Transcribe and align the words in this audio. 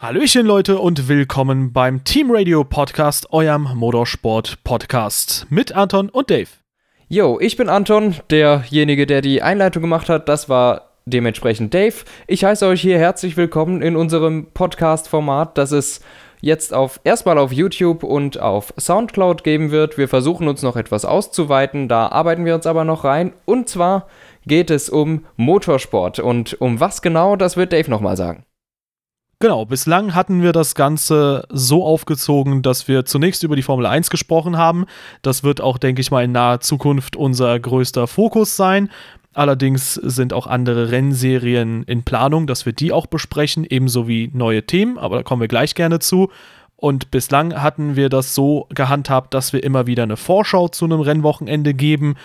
Hallöchen 0.00 0.46
Leute 0.46 0.78
und 0.78 1.08
willkommen 1.08 1.72
beim 1.72 2.04
Team 2.04 2.30
Radio 2.30 2.62
Podcast, 2.62 3.32
eurem 3.32 3.68
Motorsport 3.74 4.62
Podcast 4.62 5.48
mit 5.50 5.72
Anton 5.72 6.08
und 6.08 6.30
Dave. 6.30 6.46
Yo, 7.08 7.40
ich 7.40 7.56
bin 7.56 7.68
Anton, 7.68 8.14
derjenige, 8.30 9.06
der 9.06 9.22
die 9.22 9.42
Einleitung 9.42 9.82
gemacht 9.82 10.08
hat. 10.08 10.28
Das 10.28 10.48
war 10.48 10.92
dementsprechend 11.04 11.74
Dave. 11.74 11.96
Ich 12.28 12.44
heiße 12.44 12.64
euch 12.68 12.80
hier 12.80 12.96
herzlich 12.96 13.36
willkommen 13.36 13.82
in 13.82 13.96
unserem 13.96 14.52
Podcast-Format, 14.54 15.58
das 15.58 15.72
es 15.72 16.00
jetzt 16.40 16.72
auf 16.72 17.00
erstmal 17.02 17.36
auf 17.36 17.50
YouTube 17.52 18.04
und 18.04 18.38
auf 18.38 18.72
Soundcloud 18.78 19.42
geben 19.42 19.72
wird. 19.72 19.98
Wir 19.98 20.06
versuchen 20.06 20.46
uns 20.46 20.62
noch 20.62 20.76
etwas 20.76 21.04
auszuweiten, 21.04 21.88
da 21.88 22.06
arbeiten 22.06 22.44
wir 22.44 22.54
uns 22.54 22.68
aber 22.68 22.84
noch 22.84 23.02
rein. 23.02 23.32
Und 23.46 23.68
zwar 23.68 24.06
geht 24.46 24.70
es 24.70 24.90
um 24.90 25.24
Motorsport. 25.34 26.20
Und 26.20 26.60
um 26.60 26.78
was 26.78 27.02
genau, 27.02 27.34
das 27.34 27.56
wird 27.56 27.72
Dave 27.72 27.90
nochmal 27.90 28.16
sagen. 28.16 28.44
Genau, 29.40 29.64
bislang 29.64 30.16
hatten 30.16 30.42
wir 30.42 30.52
das 30.52 30.74
Ganze 30.74 31.46
so 31.48 31.84
aufgezogen, 31.84 32.62
dass 32.62 32.88
wir 32.88 33.04
zunächst 33.04 33.44
über 33.44 33.54
die 33.54 33.62
Formel 33.62 33.86
1 33.86 34.10
gesprochen 34.10 34.56
haben. 34.56 34.86
Das 35.22 35.44
wird 35.44 35.60
auch, 35.60 35.78
denke 35.78 36.00
ich 36.00 36.10
mal, 36.10 36.24
in 36.24 36.32
naher 36.32 36.58
Zukunft 36.58 37.14
unser 37.14 37.60
größter 37.60 38.08
Fokus 38.08 38.56
sein. 38.56 38.90
Allerdings 39.34 39.94
sind 39.94 40.32
auch 40.32 40.48
andere 40.48 40.90
Rennserien 40.90 41.84
in 41.84 42.02
Planung, 42.02 42.48
dass 42.48 42.66
wir 42.66 42.72
die 42.72 42.90
auch 42.90 43.06
besprechen, 43.06 43.64
ebenso 43.64 44.08
wie 44.08 44.28
neue 44.34 44.66
Themen, 44.66 44.98
aber 44.98 45.18
da 45.18 45.22
kommen 45.22 45.40
wir 45.40 45.46
gleich 45.46 45.76
gerne 45.76 46.00
zu. 46.00 46.30
Und 46.74 47.12
bislang 47.12 47.62
hatten 47.62 47.94
wir 47.94 48.08
das 48.08 48.34
so 48.34 48.66
gehandhabt, 48.70 49.34
dass 49.34 49.52
wir 49.52 49.62
immer 49.62 49.86
wieder 49.86 50.02
eine 50.02 50.16
Vorschau 50.16 50.66
zu 50.66 50.84
einem 50.84 51.00
Rennwochenende 51.00 51.74
geben, 51.74 52.16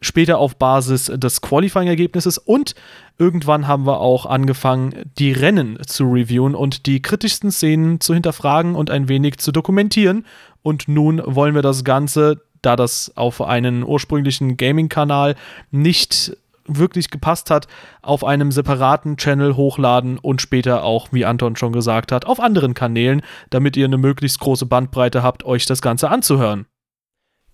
später 0.00 0.38
auf 0.38 0.56
Basis 0.56 1.06
des 1.06 1.40
Qualifying-Ergebnisses 1.40 2.38
und 2.38 2.74
irgendwann 3.18 3.66
haben 3.66 3.86
wir 3.86 4.00
auch 4.00 4.26
angefangen, 4.26 4.94
die 5.18 5.32
Rennen 5.32 5.78
zu 5.86 6.04
reviewen 6.04 6.54
und 6.54 6.86
die 6.86 7.02
kritischsten 7.02 7.50
Szenen 7.50 8.00
zu 8.00 8.14
hinterfragen 8.14 8.74
und 8.74 8.90
ein 8.90 9.08
wenig 9.08 9.38
zu 9.38 9.52
dokumentieren. 9.52 10.24
Und 10.62 10.88
nun 10.88 11.22
wollen 11.24 11.54
wir 11.54 11.62
das 11.62 11.84
Ganze, 11.84 12.42
da 12.62 12.76
das 12.76 13.12
auf 13.16 13.40
einen 13.40 13.82
ursprünglichen 13.82 14.56
Gaming-Kanal 14.56 15.34
nicht 15.70 16.36
wirklich 16.68 17.10
gepasst 17.10 17.50
hat, 17.50 17.66
auf 18.02 18.24
einem 18.24 18.52
separaten 18.52 19.16
Channel 19.16 19.56
hochladen 19.56 20.18
und 20.18 20.42
später 20.42 20.84
auch, 20.84 21.08
wie 21.12 21.24
Anton 21.24 21.56
schon 21.56 21.72
gesagt 21.72 22.12
hat, 22.12 22.26
auf 22.26 22.40
anderen 22.40 22.74
Kanälen, 22.74 23.22
damit 23.50 23.76
ihr 23.76 23.86
eine 23.86 23.98
möglichst 23.98 24.38
große 24.40 24.66
Bandbreite 24.66 25.22
habt, 25.22 25.44
euch 25.44 25.66
das 25.66 25.82
Ganze 25.82 26.10
anzuhören. 26.10 26.66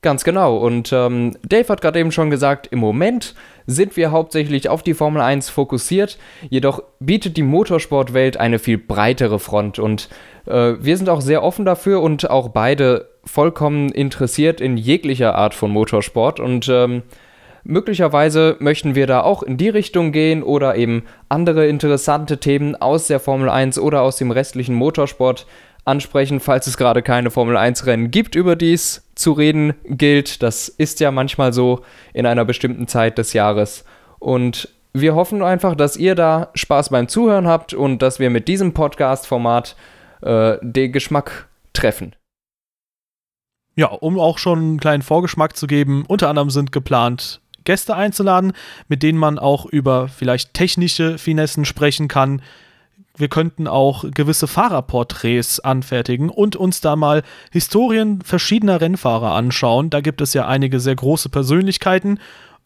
Ganz 0.05 0.23
genau. 0.23 0.59
Und 0.59 0.93
ähm, 0.93 1.35
Dave 1.49 1.67
hat 1.71 1.81
gerade 1.81 1.99
eben 1.99 2.13
schon 2.13 2.29
gesagt, 2.29 2.67
im 2.67 2.79
Moment 2.79 3.35
sind 3.67 3.97
wir 3.97 4.11
hauptsächlich 4.11 4.69
auf 4.69 4.83
die 4.83 4.93
Formel 4.93 5.23
1 5.23 5.49
fokussiert. 5.49 6.19
Jedoch 6.51 6.83
bietet 7.01 7.39
die 7.39 7.43
Motorsportwelt 7.43 8.37
eine 8.37 8.59
viel 8.59 8.77
breitere 8.77 9.39
Front. 9.39 9.79
Und 9.79 10.11
äh, 10.45 10.75
wir 10.79 10.99
sind 10.99 11.09
auch 11.09 11.23
sehr 11.23 11.43
offen 11.43 11.65
dafür 11.65 12.03
und 12.03 12.29
auch 12.29 12.51
beide 12.51 13.09
vollkommen 13.25 13.89
interessiert 13.89 14.61
in 14.61 14.77
jeglicher 14.77 15.37
Art 15.37 15.55
von 15.55 15.71
Motorsport. 15.71 16.39
Und 16.39 16.69
ähm, 16.69 17.03
möglicherweise 17.63 18.57
möchten 18.59 18.95
wir 18.95 19.07
da 19.07 19.23
auch 19.23 19.43
in 19.43 19.57
die 19.57 19.71
Richtung 19.71 20.13
gehen 20.13 20.43
oder 20.43 20.77
eben 20.77 21.05
andere 21.31 21.67
interessante 21.67 22.41
Themen 22.41 22.77
aus 22.77 23.07
der 23.07 23.21
Formel 23.21 23.49
1 23.49 23.79
oder 23.79 24.03
aus 24.03 24.17
dem 24.17 24.33
restlichen 24.33 24.75
Motorsport 24.75 25.47
ansprechen, 25.85 26.41
falls 26.41 26.67
es 26.67 26.77
gerade 26.77 27.03
keine 27.03 27.31
Formel 27.31 27.57
1 27.57 27.87
Rennen 27.87 28.11
gibt, 28.11 28.35
über 28.35 28.57
die 28.57 28.73
es 28.73 29.07
zu 29.15 29.33
reden 29.33 29.75
gilt. 29.85 30.43
Das 30.43 30.69
ist 30.69 31.01
ja 31.01 31.11
manchmal 31.11 31.53
so 31.53 31.85
in 32.13 32.27
einer 32.27 32.45
bestimmten 32.45 32.89
Zeit 32.89 33.19
des 33.19 33.33
Jahres. 33.33 33.85
Und 34.19 34.69
wir 34.93 35.15
hoffen 35.15 35.43
einfach, 35.43 35.75
dass 35.75 35.97
ihr 35.97 36.15
da 36.15 36.51
Spaß 36.55 36.91
beim 36.91 37.09
Zuhören 37.09 37.47
habt 37.47 37.75
und 37.75 38.01
dass 38.01 38.19
wir 38.19 38.31
mit 38.31 38.49
diesem 38.49 38.73
Podcast-Format 38.73 39.77
äh, 40.23 40.57
den 40.63 40.93
Geschmack 40.93 41.49
treffen. 41.73 42.15
Ja, 43.77 43.89
um 43.89 44.19
auch 44.21 44.39
schon 44.39 44.59
einen 44.59 44.81
kleinen 44.81 45.03
Vorgeschmack 45.03 45.57
zu 45.57 45.67
geben, 45.67 46.05
unter 46.07 46.29
anderem 46.29 46.51
sind 46.51 46.71
geplant, 46.71 47.41
Gäste 47.65 47.97
einzuladen, 47.97 48.53
mit 48.89 49.03
denen 49.03 49.19
man 49.19 49.39
auch 49.39 49.67
über 49.67 50.09
vielleicht 50.09 50.55
technische 50.55 51.19
Finessen 51.19 51.65
sprechen 51.65 52.09
kann, 52.09 52.41
wir 53.17 53.29
könnten 53.29 53.69
auch 53.69 54.05
gewisse 54.13 54.47
Fahrerporträts 54.47 55.61
anfertigen 55.61 56.31
und 56.31 56.57
uns 56.57 56.81
da 56.81 56.97
mal 56.97 57.23
Historien 57.53 58.21
verschiedener 58.23 58.81
Rennfahrer 58.81 59.33
anschauen. 59.33 59.91
Da 59.91 60.01
gibt 60.01 60.21
es 60.21 60.35
ja 60.35 60.47
einige 60.47 60.81
sehr 60.81 60.97
große 60.97 61.29
Persönlichkeiten 61.29 62.19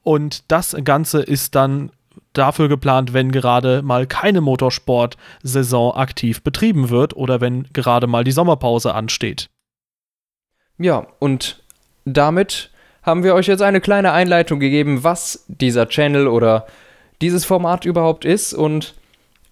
und 0.02 0.50
das 0.50 0.76
Ganze 0.84 1.20
ist 1.20 1.54
dann 1.54 1.90
dafür 2.32 2.68
geplant, 2.68 3.12
wenn 3.12 3.30
gerade 3.30 3.82
mal 3.82 4.06
keine 4.06 4.40
Motorsport-Saison 4.40 5.94
aktiv 5.94 6.42
betrieben 6.42 6.88
wird 6.88 7.14
oder 7.16 7.40
wenn 7.40 7.64
gerade 7.72 8.06
mal 8.06 8.24
die 8.24 8.32
Sommerpause 8.32 8.94
ansteht. 8.94 9.48
Ja, 10.78 11.06
und 11.18 11.62
damit 12.04 12.70
haben 13.02 13.24
wir 13.24 13.34
euch 13.34 13.46
jetzt 13.46 13.62
eine 13.62 13.80
kleine 13.80 14.12
Einleitung 14.12 14.60
gegeben, 14.60 15.04
was 15.04 15.44
dieser 15.48 15.88
Channel 15.88 16.28
oder 16.28 16.66
dieses 17.20 17.44
Format 17.44 17.84
überhaupt 17.84 18.24
ist 18.24 18.54
und 18.54 18.94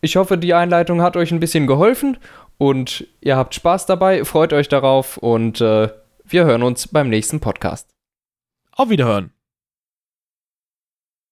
ich 0.06 0.16
hoffe, 0.16 0.38
die 0.38 0.54
Einleitung 0.54 1.02
hat 1.02 1.16
euch 1.16 1.32
ein 1.32 1.40
bisschen 1.40 1.66
geholfen 1.66 2.16
und 2.58 3.06
ihr 3.20 3.36
habt 3.36 3.54
Spaß 3.54 3.86
dabei, 3.86 4.24
freut 4.24 4.52
euch 4.52 4.68
darauf 4.68 5.18
und 5.18 5.60
äh, 5.60 5.88
wir 6.24 6.44
hören 6.44 6.62
uns 6.62 6.88
beim 6.88 7.08
nächsten 7.08 7.40
Podcast. 7.40 7.90
Auf 8.70 8.88
Wiederhören. 8.88 9.35